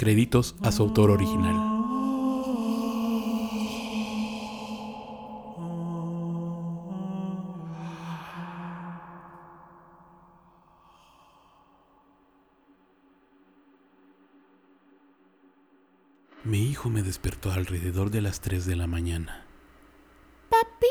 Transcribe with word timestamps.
Créditos 0.00 0.56
a 0.62 0.72
su 0.72 0.84
autor 0.84 1.10
original. 1.10 1.54
Mi 16.44 16.62
hijo 16.62 16.88
me 16.88 17.02
despertó 17.02 17.52
alrededor 17.52 18.10
de 18.10 18.22
las 18.22 18.40
3 18.40 18.64
de 18.64 18.76
la 18.76 18.86
mañana. 18.86 19.44
Papi, 20.48 20.86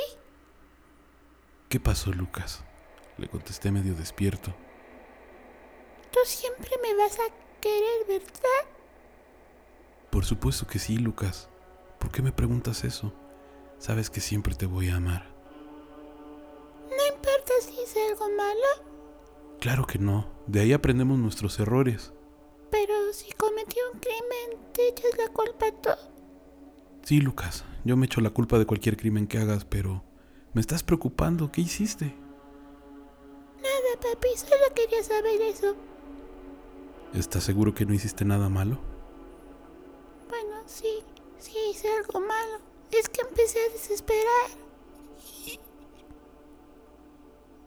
¿Qué 1.67 1.79
pasó, 1.79 2.11
Lucas? 2.11 2.63
Le 3.17 3.27
contesté 3.27 3.71
medio 3.71 3.95
despierto. 3.95 4.53
tú 6.11 6.19
siempre 6.25 6.69
me 6.83 6.93
vas 6.93 7.15
a 7.15 7.59
querer, 7.59 8.05
¿verdad? 8.07 8.68
Por 10.19 10.25
supuesto 10.25 10.67
que 10.67 10.79
sí, 10.79 10.97
Lucas. 10.97 11.47
¿Por 11.97 12.11
qué 12.11 12.21
me 12.21 12.33
preguntas 12.33 12.83
eso? 12.83 13.13
Sabes 13.77 14.09
que 14.09 14.19
siempre 14.19 14.53
te 14.53 14.65
voy 14.65 14.89
a 14.89 14.97
amar. 14.97 15.33
No 16.89 17.15
importa 17.15 17.53
si 17.61 17.71
hice 17.81 18.05
algo 18.09 18.25
malo, 18.35 18.89
Claro 19.61 19.87
que 19.87 19.97
no. 19.97 20.27
De 20.45 20.59
ahí 20.59 20.73
aprendemos 20.73 21.17
nuestros 21.17 21.57
errores. 21.61 22.11
pero 22.69 23.13
si 23.13 23.31
cometí 23.31 23.77
un 23.93 23.99
crimen, 24.01 24.67
te 24.73 24.89
echas 24.89 25.17
la 25.17 25.31
culpa 25.31 25.67
tú. 25.81 25.91
Sí, 27.03 27.21
Lucas. 27.21 27.63
Yo 27.85 27.95
me 27.95 28.07
echo 28.07 28.19
la 28.19 28.31
culpa 28.31 28.59
de 28.59 28.65
cualquier 28.65 28.97
crimen 28.97 29.25
que 29.25 29.37
hagas, 29.37 29.63
pero... 29.63 30.03
Me 30.51 30.59
estás 30.59 30.83
preocupando. 30.83 31.49
¿Qué 31.49 31.61
hiciste? 31.61 32.13
Nada, 33.55 34.01
papi, 34.01 34.27
solo 34.35 34.73
quería 34.75 35.01
saber 35.01 35.41
eso. 35.43 35.77
¿Estás 37.13 37.45
seguro 37.45 37.73
que 37.73 37.85
no 37.85 37.93
hiciste 37.93 38.25
nada 38.25 38.49
malo? 38.49 38.88
Sí, 40.69 41.03
sí 41.39 41.57
hice 41.71 41.87
algo 41.89 42.19
malo. 42.19 42.61
Es 42.91 43.09
que 43.09 43.21
empecé 43.21 43.57
a 43.59 43.73
desesperar. 43.73 44.49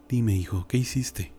Dime, 0.07 0.35
hijo, 0.35 0.65
¿qué 0.67 0.77
hiciste? 0.77 1.33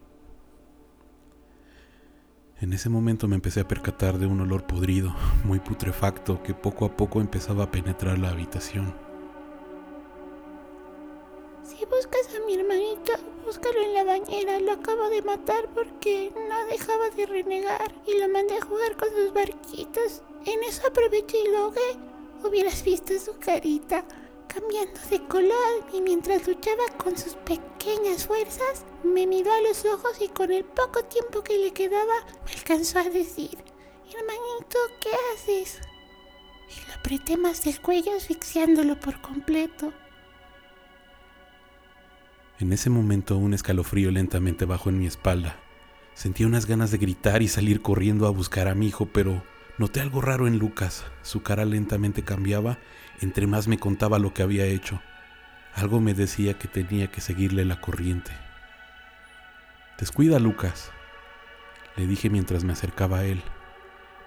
En 2.60 2.72
ese 2.72 2.90
momento 2.90 3.28
me 3.28 3.36
empecé 3.36 3.60
a 3.60 3.68
percatar 3.68 4.18
de 4.18 4.26
un 4.26 4.40
olor 4.40 4.66
podrido, 4.66 5.14
muy 5.44 5.58
putrefacto, 5.58 6.42
que 6.42 6.54
poco 6.54 6.84
a 6.84 6.96
poco 6.96 7.20
empezaba 7.20 7.64
a 7.64 7.70
penetrar 7.70 8.18
la 8.18 8.30
habitación. 8.30 9.03
Hermanito, 12.54 13.12
búscalo 13.44 13.80
en 13.80 13.94
la 13.94 14.04
bañera. 14.04 14.60
Lo 14.60 14.72
acabo 14.72 15.08
de 15.08 15.22
matar 15.22 15.68
porque 15.74 16.32
no 16.48 16.66
dejaba 16.66 17.10
de 17.10 17.26
renegar 17.26 17.92
y 18.06 18.18
lo 18.18 18.28
mandé 18.28 18.56
a 18.56 18.64
jugar 18.64 18.96
con 18.96 19.08
sus 19.10 19.32
barquitos. 19.32 20.22
En 20.46 20.62
eso 20.64 20.86
aproveché 20.86 21.38
y 21.38 21.48
lo 21.50 21.58
ahogué. 21.58 21.96
Hubieras 22.42 22.82
visto 22.84 23.18
su 23.18 23.38
carita 23.38 24.04
cambiando 24.54 25.00
de 25.10 25.20
color 25.26 25.84
y 25.92 26.00
mientras 26.00 26.46
luchaba 26.46 26.84
con 26.96 27.16
sus 27.16 27.34
pequeñas 27.34 28.26
fuerzas, 28.26 28.84
me 29.02 29.26
miró 29.26 29.52
a 29.52 29.60
los 29.62 29.84
ojos 29.84 30.20
y 30.20 30.28
con 30.28 30.52
el 30.52 30.64
poco 30.64 31.02
tiempo 31.04 31.42
que 31.42 31.58
le 31.58 31.72
quedaba 31.72 32.14
me 32.46 32.52
alcanzó 32.52 33.00
a 33.00 33.04
decir, 33.04 33.58
hermanito, 34.06 34.78
¿qué 35.00 35.10
haces? 35.34 35.80
Y 36.70 36.88
lo 36.88 36.94
apreté 36.94 37.36
más 37.36 37.64
del 37.64 37.80
cuello 37.80 38.12
asfixiándolo 38.16 38.98
por 39.00 39.20
completo. 39.20 39.92
En 42.64 42.72
ese 42.72 42.88
momento 42.88 43.36
un 43.36 43.52
escalofrío 43.52 44.10
lentamente 44.10 44.64
bajó 44.64 44.88
en 44.88 44.98
mi 44.98 45.06
espalda. 45.06 45.56
Sentía 46.14 46.46
unas 46.46 46.64
ganas 46.64 46.90
de 46.90 46.96
gritar 46.96 47.42
y 47.42 47.48
salir 47.48 47.82
corriendo 47.82 48.26
a 48.26 48.30
buscar 48.30 48.68
a 48.68 48.74
mi 48.74 48.86
hijo, 48.86 49.04
pero 49.04 49.44
noté 49.76 50.00
algo 50.00 50.22
raro 50.22 50.46
en 50.46 50.58
Lucas. 50.58 51.04
Su 51.20 51.42
cara 51.42 51.66
lentamente 51.66 52.22
cambiaba 52.22 52.78
entre 53.20 53.46
más 53.46 53.68
me 53.68 53.76
contaba 53.76 54.18
lo 54.18 54.32
que 54.32 54.42
había 54.42 54.64
hecho. 54.64 55.02
Algo 55.74 56.00
me 56.00 56.14
decía 56.14 56.58
que 56.58 56.66
tenía 56.66 57.08
que 57.08 57.20
seguirle 57.20 57.66
la 57.66 57.82
corriente. 57.82 58.32
Descuida, 59.98 60.38
Lucas, 60.38 60.90
le 61.96 62.06
dije 62.06 62.30
mientras 62.30 62.64
me 62.64 62.72
acercaba 62.72 63.18
a 63.18 63.24
él. 63.26 63.42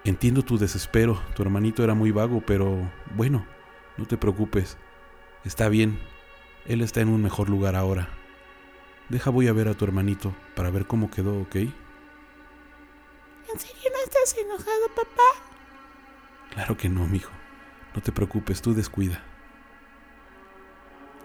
Entiendo 0.03 0.43
tu 0.43 0.59
desespero, 0.59 1.19
tu 1.35 1.41
hermanito 1.41 1.83
era 1.83 1.95
muy 1.95 2.11
vago, 2.11 2.43
pero 2.45 2.87
bueno, 3.15 3.47
no 3.97 4.05
te 4.05 4.15
preocupes. 4.15 4.77
Está 5.43 5.69
bien, 5.69 5.99
él 6.67 6.81
está 6.81 7.01
en 7.01 7.09
un 7.09 7.23
mejor 7.23 7.49
lugar 7.49 7.75
ahora. 7.75 8.09
Deja 9.09 9.29
voy 9.29 9.47
a 9.47 9.53
ver 9.53 9.69
a 9.69 9.73
tu 9.73 9.85
hermanito 9.85 10.35
para 10.55 10.69
ver 10.69 10.85
cómo 10.85 11.09
quedó, 11.09 11.41
¿ok? 11.41 11.55
¿En 11.55 11.71
serio 13.57 13.91
no 13.91 14.03
estás 14.03 14.35
enojado, 14.37 14.87
papá? 14.95 15.23
Claro 16.53 16.75
que 16.75 16.89
no, 16.89 17.07
mijo. 17.07 17.31
No 17.95 18.01
te 18.01 18.11
preocupes, 18.11 18.61
tú 18.61 18.73
descuida. 18.73 19.23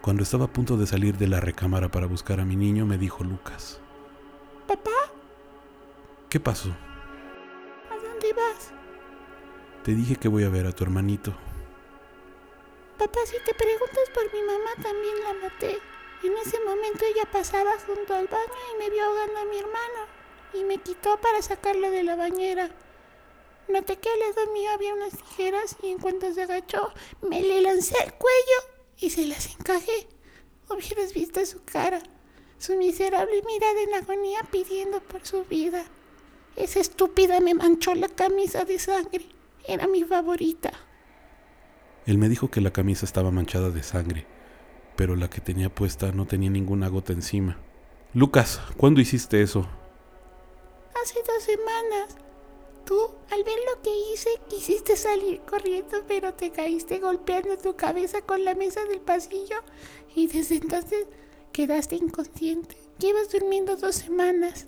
Cuando 0.01 0.23
estaba 0.23 0.45
a 0.45 0.53
punto 0.53 0.77
de 0.77 0.87
salir 0.87 1.17
de 1.17 1.27
la 1.27 1.39
recámara 1.39 1.89
para 1.91 2.07
buscar 2.07 2.39
a 2.39 2.45
mi 2.45 2.55
niño, 2.55 2.85
me 2.85 2.97
dijo 2.97 3.23
Lucas. 3.23 3.79
¿Papá? 4.67 4.91
¿Qué 6.29 6.39
pasó? 6.39 6.69
¿A 7.89 7.95
dónde 7.95 8.33
vas? 8.33 8.71
Te 9.83 9.93
dije 9.93 10.15
que 10.15 10.29
voy 10.29 10.45
a 10.45 10.49
ver 10.49 10.67
a 10.67 10.71
tu 10.71 10.83
hermanito. 10.83 11.33
Papá, 12.97 13.19
si 13.25 13.35
te 13.45 13.53
preguntas 13.53 14.09
por 14.13 14.23
mi 14.33 14.41
mamá, 14.41 14.71
también 14.81 15.15
la 15.23 15.47
maté. 15.47 15.92
En 16.23 16.31
ese 16.37 16.57
momento 16.61 17.03
ella 17.05 17.29
pasaba 17.31 17.71
junto 17.85 18.13
al 18.13 18.27
baño 18.27 18.53
y 18.73 18.79
me 18.79 18.89
vio 18.89 19.03
ahogando 19.03 19.39
a 19.39 19.45
mi 19.45 19.57
hermano. 19.57 20.07
Y 20.53 20.63
me 20.63 20.77
quitó 20.77 21.19
para 21.19 21.41
sacarlo 21.41 21.91
de 21.91 22.03
la 22.03 22.15
bañera. 22.15 22.69
Noté 23.67 23.97
que 23.97 24.09
al 24.09 24.19
lado 24.19 24.53
mío 24.53 24.69
había 24.71 24.93
unas 24.93 25.13
tijeras 25.13 25.75
y 25.81 25.91
en 25.91 25.97
cuanto 25.97 26.31
se 26.33 26.43
agachó, 26.43 26.91
me 27.21 27.41
le 27.41 27.61
lancé 27.61 27.95
al 28.01 28.13
cuello 28.13 28.83
y 28.99 29.09
se 29.09 29.25
las 29.25 29.53
encajé. 29.55 30.07
Hubieras 30.69 31.13
visto 31.13 31.45
su 31.45 31.63
cara, 31.63 32.01
su 32.57 32.75
miserable 32.75 33.41
mirada 33.45 33.81
en 33.81 33.93
agonía 33.95 34.39
pidiendo 34.51 35.01
por 35.01 35.25
su 35.25 35.43
vida. 35.45 35.85
Esa 36.55 36.79
estúpida 36.79 37.39
me 37.39 37.53
manchó 37.53 37.95
la 37.95 38.09
camisa 38.09 38.63
de 38.63 38.79
sangre. 38.79 39.25
Era 39.67 39.87
mi 39.87 40.03
favorita. 40.03 40.71
Él 42.05 42.17
me 42.17 42.29
dijo 42.29 42.51
que 42.51 42.61
la 42.61 42.71
camisa 42.71 43.05
estaba 43.05 43.31
manchada 43.31 43.69
de 43.69 43.81
sangre, 43.81 44.27
pero 44.95 45.15
la 45.15 45.29
que 45.29 45.41
tenía 45.41 45.73
puesta 45.73 46.11
no 46.11 46.25
tenía 46.25 46.49
ninguna 46.49 46.87
gota 46.87 47.13
encima. 47.13 47.57
Lucas, 48.13 48.61
¿cuándo 48.77 49.01
hiciste 49.01 49.41
eso? 49.41 49.67
Hace 51.01 51.19
dos 51.27 51.43
semanas. 51.43 52.15
Tú, 52.85 52.99
al 53.31 53.43
ver 53.43 53.57
lo 53.73 53.81
que 53.81 54.13
hice, 54.13 54.29
quisiste 54.49 54.95
salir 54.97 55.39
corriendo, 55.41 56.03
pero 56.07 56.33
te 56.33 56.51
caíste 56.51 56.99
golpeando 56.99 57.57
tu 57.57 57.75
cabeza 57.75 58.21
con 58.21 58.43
la 58.43 58.55
mesa 58.55 58.83
del 58.85 58.99
pasillo 58.99 59.55
y 60.15 60.27
desde 60.27 60.55
entonces 60.55 61.07
quedaste 61.51 61.95
inconsciente. 61.95 62.75
Llevas 62.99 63.31
durmiendo 63.31 63.77
dos 63.77 63.95
semanas. 63.95 64.67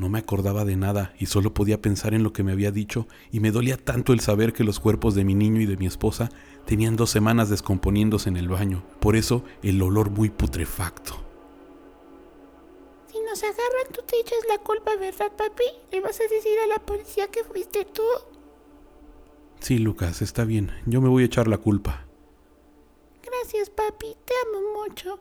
No 0.00 0.08
me 0.08 0.18
acordaba 0.18 0.64
de 0.64 0.76
nada 0.76 1.12
y 1.18 1.26
solo 1.26 1.52
podía 1.52 1.82
pensar 1.82 2.14
en 2.14 2.22
lo 2.22 2.32
que 2.32 2.42
me 2.42 2.52
había 2.52 2.70
dicho 2.70 3.06
y 3.30 3.40
me 3.40 3.50
dolía 3.50 3.76
tanto 3.76 4.14
el 4.14 4.20
saber 4.20 4.54
que 4.54 4.64
los 4.64 4.80
cuerpos 4.80 5.14
de 5.14 5.24
mi 5.24 5.34
niño 5.34 5.60
y 5.60 5.66
de 5.66 5.76
mi 5.76 5.84
esposa 5.84 6.30
tenían 6.64 6.96
dos 6.96 7.10
semanas 7.10 7.50
descomponiéndose 7.50 8.30
en 8.30 8.38
el 8.38 8.48
baño. 8.48 8.82
Por 8.98 9.14
eso 9.14 9.44
el 9.62 9.82
olor 9.82 10.08
muy 10.08 10.30
putrefacto. 10.30 11.22
Si 13.12 13.20
nos 13.20 13.42
agarran, 13.42 13.92
tú 13.92 14.00
te 14.06 14.18
echas 14.18 14.38
la 14.48 14.56
culpa, 14.56 14.96
¿verdad, 14.96 15.32
papi? 15.36 15.64
¿Le 15.92 16.00
vas 16.00 16.18
a 16.18 16.34
decir 16.34 16.58
a 16.64 16.66
la 16.66 16.78
policía 16.78 17.26
que 17.26 17.44
fuiste 17.44 17.84
tú? 17.84 18.02
Sí, 19.58 19.78
Lucas, 19.78 20.22
está 20.22 20.44
bien. 20.44 20.72
Yo 20.86 21.02
me 21.02 21.10
voy 21.10 21.24
a 21.24 21.26
echar 21.26 21.46
la 21.46 21.58
culpa. 21.58 22.06
Gracias, 23.22 23.68
papi. 23.68 24.16
Te 24.24 24.32
amo 24.48 24.82
mucho. 24.82 25.20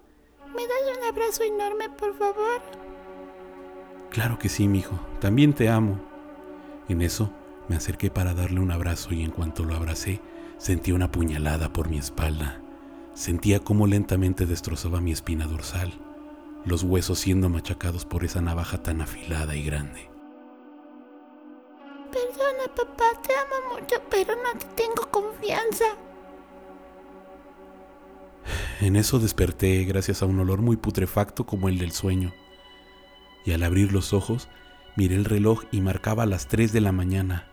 ¿Me 0.56 0.66
das 0.66 0.98
un 0.98 1.04
abrazo 1.04 1.44
enorme, 1.44 1.90
por 1.90 2.18
favor? 2.18 2.62
Claro 4.10 4.40
que 4.40 4.50
sí, 4.50 4.68
mijo. 4.68 5.00
También 5.20 5.54
te 5.54 5.70
amo. 5.70 6.00
En 6.88 7.02
eso 7.02 7.32
me 7.68 7.76
acerqué 7.76 8.10
para 8.10 8.34
darle 8.34 8.60
un 8.60 8.72
abrazo 8.72 9.14
y 9.14 9.24
en 9.24 9.32
cuanto 9.32 9.64
lo 9.64 9.76
abracé, 9.76 10.22
sentí 10.58 10.92
una 10.92 11.12
puñalada 11.12 11.72
por 11.72 11.90
mi 11.90 12.00
espalda. 12.00 12.62
Sentía 13.14 13.60
cómo 13.60 13.86
lentamente 13.86 14.46
destrozaba 14.46 15.02
mi 15.02 15.12
espina 15.12 15.46
dorsal, 15.46 15.94
los 16.66 16.84
huesos 16.84 17.20
siendo 17.20 17.50
machacados 17.50 18.06
por 18.06 18.24
esa 18.24 18.42
navaja 18.42 18.82
tan 18.82 19.02
afilada 19.02 19.56
y 19.56 19.64
grande. 19.64 20.10
Perdona, 22.12 22.76
papá. 22.76 23.22
Te 23.22 23.34
amo 23.34 23.76
mucho, 23.76 23.96
pero 24.10 24.34
no 24.36 24.58
te 24.58 24.66
tengo 24.76 25.10
confianza. 25.12 25.86
En 28.82 28.96
eso 28.96 29.20
desperté 29.20 29.84
gracias 29.84 30.24
a 30.24 30.26
un 30.26 30.40
olor 30.40 30.62
muy 30.62 30.78
putrefacto 30.78 31.46
como 31.46 31.70
el 31.70 31.78
del 31.78 31.92
sueño. 31.92 32.34
Y 33.46 33.52
al 33.52 33.64
abrir 33.64 33.94
los 33.94 34.14
ojos, 34.14 34.48
miré 34.96 35.16
el 35.16 35.26
reloj 35.26 35.64
y 35.72 35.82
marcaba 35.82 36.26
las 36.26 36.48
3 36.48 36.74
de 36.74 36.82
la 36.82 36.92
mañana. 36.92 37.48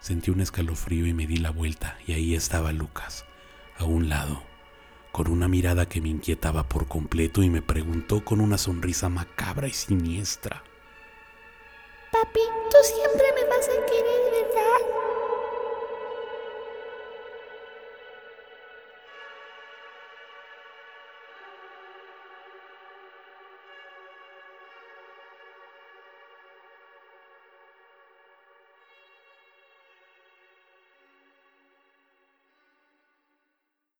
Sentí 0.00 0.30
un 0.30 0.40
escalofrío 0.40 1.06
y 1.06 1.14
me 1.14 1.26
di 1.26 1.36
la 1.36 1.50
vuelta 1.50 1.96
y 2.06 2.12
ahí 2.12 2.34
estaba 2.34 2.72
Lucas, 2.72 3.24
a 3.78 3.84
un 3.84 4.08
lado, 4.08 4.42
con 5.12 5.28
una 5.28 5.48
mirada 5.48 5.88
que 5.88 6.00
me 6.00 6.08
inquietaba 6.08 6.68
por 6.68 6.88
completo 6.88 7.42
y 7.42 7.50
me 7.50 7.62
preguntó 7.62 8.24
con 8.24 8.40
una 8.40 8.58
sonrisa 8.58 9.08
macabra 9.08 9.68
y 9.68 9.72
siniestra. 9.72 10.64